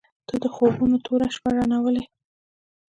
•ته 0.27 0.35
د 0.43 0.45
خوبونو 0.55 0.97
توره 1.05 1.27
شپه 1.35 1.49
روڼولې. 1.57 2.03